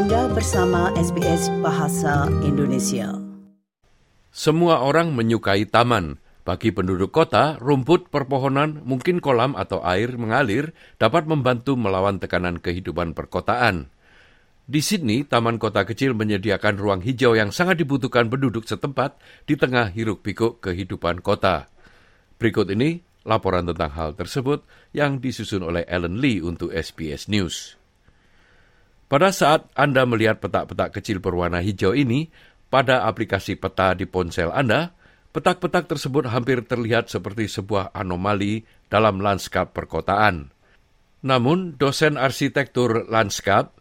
[0.00, 3.20] Anda bersama SBS Bahasa Indonesia.
[4.32, 6.16] Semua orang menyukai taman.
[6.40, 13.12] Bagi penduduk kota, rumput, perpohonan, mungkin kolam atau air mengalir dapat membantu melawan tekanan kehidupan
[13.12, 13.92] perkotaan.
[14.64, 19.92] Di Sydney, taman kota kecil menyediakan ruang hijau yang sangat dibutuhkan penduduk setempat di tengah
[19.92, 21.68] hiruk-pikuk kehidupan kota.
[22.40, 24.64] Berikut ini laporan tentang hal tersebut
[24.96, 27.79] yang disusun oleh Ellen Lee untuk SBS News.
[29.10, 32.30] Pada saat Anda melihat petak-petak kecil berwarna hijau ini
[32.70, 34.94] pada aplikasi peta di ponsel Anda,
[35.34, 40.54] petak-petak tersebut hampir terlihat seperti sebuah anomali dalam lanskap perkotaan.
[41.26, 43.74] Namun, dosen arsitektur lanskap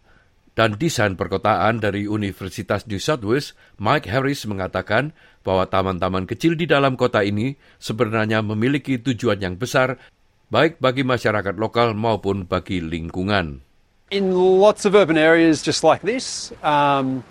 [0.57, 5.13] dan desain perkotaan dari Universitas New South Wales, Mike Harris mengatakan
[5.45, 10.01] bahwa taman-taman kecil di dalam kota ini sebenarnya memiliki tujuan yang besar
[10.49, 13.68] baik bagi masyarakat lokal maupun bagi lingkungan.
[14.11, 17.23] In lots of urban areas just like this, um,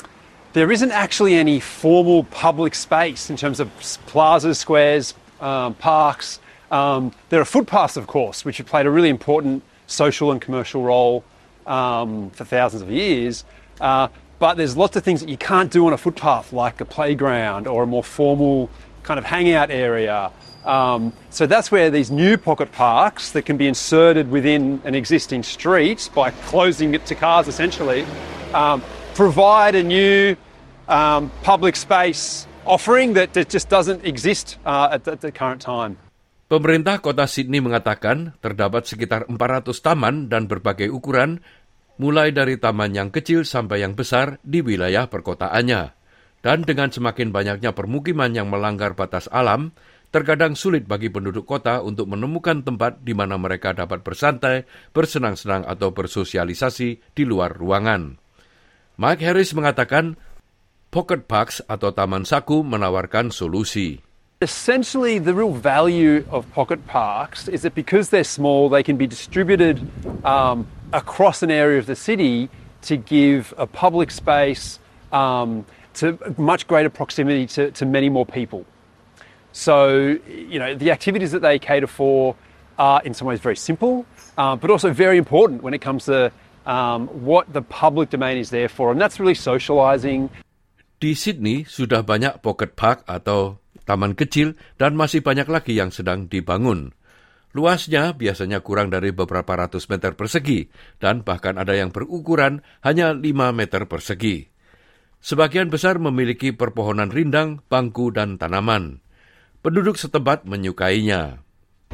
[0.53, 3.69] there isn't actually any formal public space in terms of
[4.07, 6.39] plazas, squares, um, parks.
[6.71, 10.85] Um, there are footpaths, of course, which have played a really important social and commercial
[10.85, 11.25] role
[11.67, 13.45] um, for thousands of years.
[13.81, 14.07] Uh,
[14.39, 17.67] but there's lots of things that you can't do on a footpath, like a playground
[17.67, 18.71] or a more formal
[19.03, 20.31] kind of hangout area
[20.69, 25.43] um, so that's where these new pocket parks that can be inserted within an existing
[25.43, 28.05] street by closing it to cars essentially
[28.53, 28.85] um,
[29.17, 30.37] provide a new
[30.87, 35.65] um, public space offering that, that just doesn't exist uh, at, the, at the current
[35.65, 35.97] time.
[36.49, 41.45] Pemerintah kota Sydney mengatakan terdapat sekitar 400 taman dan berbagai ukuran,
[42.01, 45.93] mulai dari taman yang kecil sampai yang besar di wilayah perkotaannya.
[46.41, 49.77] Dan dengan semakin banyaknya permukiman yang melanggar batas alam,
[50.09, 54.65] terkadang sulit bagi penduduk kota untuk menemukan tempat di mana mereka dapat bersantai,
[54.97, 58.17] bersenang-senang atau bersosialisasi di luar ruangan.
[58.99, 60.17] Mike Harris mengatakan,
[60.89, 64.01] pocket parks atau taman saku menawarkan solusi.
[64.39, 69.07] Essentially, the real value of pocket parks is that because they're small, they can be
[69.07, 69.83] distributed
[70.23, 72.49] um, across an area of the city
[72.87, 74.79] to give a public space
[75.11, 78.65] um, to much greater proximity to, to many more people.
[79.53, 82.37] So, you know, the activities that they cater for
[82.79, 84.07] are in some ways very simple,
[84.39, 86.31] uh, but also very important when it comes to
[86.69, 90.31] um, what the public domain is there for, and that's really socializing.
[90.99, 96.29] Di Sydney sudah banyak pocket park atau taman kecil dan masih banyak lagi yang sedang
[96.29, 96.93] dibangun.
[97.57, 100.69] Luasnya biasanya kurang dari beberapa ratus meter persegi
[101.01, 103.25] dan bahkan ada yang berukuran hanya 5
[103.57, 104.53] meter persegi.
[105.19, 109.03] Sebagian besar memiliki perpohonan rindang, bangku, dan tanaman.
[109.59, 111.43] Penduduk setempat menyukainya.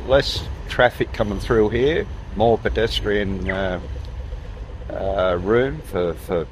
[0.04, 2.04] Less traffic coming through here,
[2.36, 3.80] more pedestrian uh,
[4.92, 6.44] uh, room for, for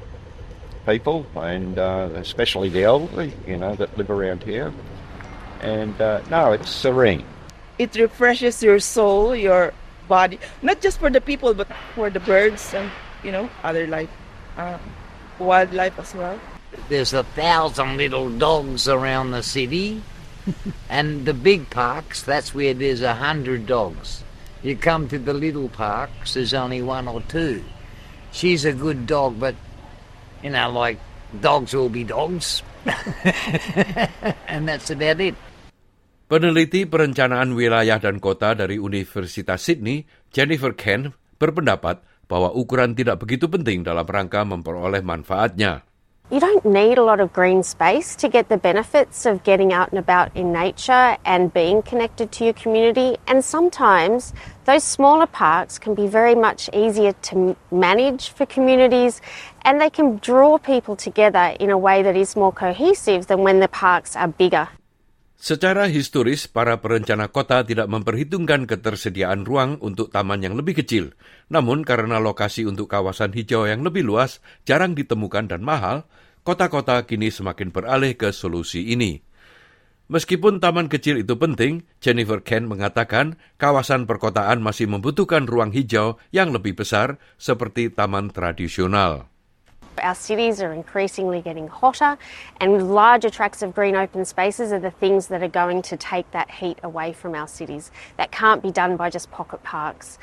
[0.89, 4.73] people, and uh, especially the elderly, you know, that live around here.
[5.61, 7.23] And uh, no, it's serene.
[7.77, 9.73] It refreshes your soul, your
[10.07, 12.89] body, not just for the people, but for the birds and
[13.23, 14.09] you know other life,
[14.57, 14.77] uh,
[15.39, 16.39] wildlife as well.
[16.89, 20.01] There's a thousand little dogs around the city.
[20.89, 24.23] and the big parks, that's where there's a hundred dogs.
[24.63, 27.63] You come to the little parks, there's only one or two.
[28.31, 29.55] She's a good dog, but,
[30.41, 30.97] you know, like,
[31.41, 32.63] dogs will be dogs.
[34.47, 35.35] and that's about it.
[36.23, 43.45] Peneliti perencanaan wilayah dan kota dari Universitas Sydney, Jennifer Ken, berpendapat bahwa ukuran tidak begitu
[43.51, 45.85] penting dalam rangka memperoleh manfaatnya.
[46.33, 49.89] You don't need a lot of green space to get the benefits of getting out
[49.91, 53.17] and about in nature and being connected to your community.
[53.27, 54.33] And sometimes
[54.65, 59.21] those smaller parks can be very much easier to manage for communities
[59.61, 63.59] and they can draw people together in a way that is more cohesive than when
[63.59, 64.69] the parks are bigger.
[65.43, 71.19] Secara historis, para perencana kota tidak memperhitungkan ketersediaan ruang untuk taman yang lebih kecil.
[71.51, 76.07] Namun karena lokasi untuk kawasan hijau yang lebih luas jarang ditemukan dan mahal,
[76.47, 79.19] kota-kota kini semakin beralih ke solusi ini.
[80.07, 86.55] Meskipun taman kecil itu penting, Jennifer Ken mengatakan kawasan perkotaan masih membutuhkan ruang hijau yang
[86.55, 89.32] lebih besar seperti taman tradisional.
[90.01, 92.17] Our cities are increasingly getting hotter,
[92.59, 96.29] and larger tracts of green open spaces are the things that are going to take
[96.31, 97.91] that heat away from our cities.
[98.17, 100.17] That can't be done by just pocket parks.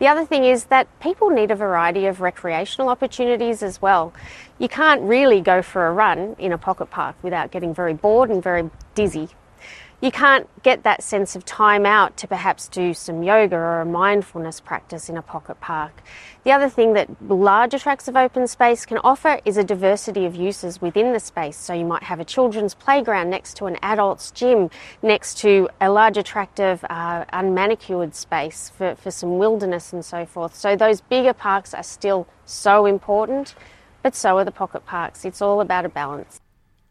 [0.00, 4.14] The other thing is that people need a variety of recreational opportunities as well.
[4.58, 8.30] You can't really go for a run in a pocket park without getting very bored
[8.30, 9.28] and very dizzy.
[10.00, 13.84] You can't get that sense of time out to perhaps do some yoga or a
[13.84, 16.02] mindfulness practice in a pocket park.
[16.44, 20.34] The other thing that larger tracts of open space can offer is a diversity of
[20.34, 21.58] uses within the space.
[21.58, 24.70] So you might have a children's playground next to an adult's gym,
[25.02, 30.24] next to a larger tract of uh, unmanicured space for, for some wilderness and so
[30.24, 30.54] forth.
[30.54, 33.54] So those bigger parks are still so important,
[34.02, 35.26] but so are the pocket parks.
[35.26, 36.40] It's all about a balance.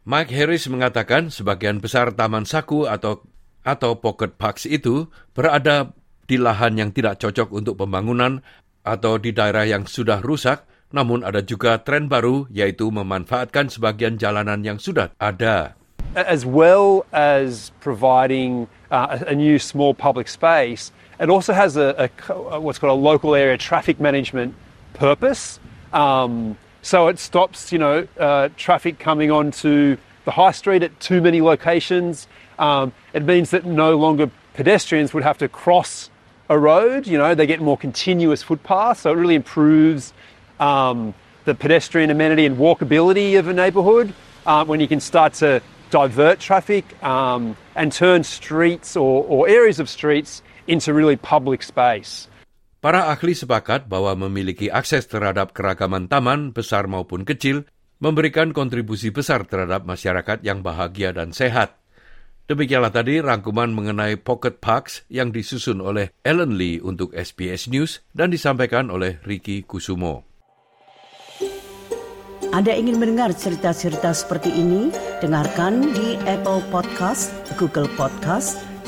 [0.07, 3.19] Mike Harris mengatakan sebagian besar taman saku atau
[3.67, 5.91] atau pocket parks itu berada
[6.29, 8.39] di lahan yang tidak cocok untuk pembangunan
[8.85, 10.63] atau di daerah yang sudah rusak,
[10.95, 15.75] namun ada juga tren baru yaitu memanfaatkan sebagian jalanan yang sudah ada.
[16.15, 20.89] As well as providing uh, a new small public space,
[21.21, 22.09] it also has a,
[22.49, 24.55] a what's called a local area traffic management
[24.97, 25.59] purpose.
[25.93, 31.21] Um, so it stops, you know, uh, traffic coming onto the high street at too
[31.21, 32.27] many locations.
[32.57, 36.09] Um, it means that no longer pedestrians would have to cross
[36.49, 37.07] a road.
[37.07, 39.01] You know, they get more continuous footpaths.
[39.01, 40.13] So it really improves
[40.59, 41.13] um,
[41.45, 44.13] the pedestrian amenity and walkability of a neighbourhood
[44.45, 49.79] uh, when you can start to divert traffic um, and turn streets or, or areas
[49.79, 52.27] of streets into really public space.
[52.79, 57.67] Para ahli sepakat bahwa memiliki akses terhadap keragaman taman besar maupun kecil
[57.99, 61.75] memberikan kontribusi besar terhadap masyarakat yang bahagia dan sehat.
[62.47, 68.31] Demikianlah tadi rangkuman mengenai Pocket Parks yang disusun oleh Ellen Lee untuk SBS News dan
[68.31, 70.23] disampaikan oleh Ricky Kusumo.
[72.55, 74.89] Anda ingin mendengar cerita-cerita seperti ini?
[75.19, 77.29] Dengarkan di Apple Podcast,
[77.59, 78.68] Google Podcast,